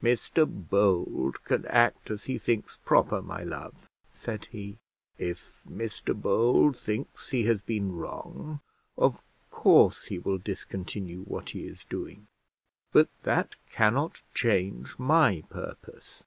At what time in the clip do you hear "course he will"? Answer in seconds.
9.50-10.38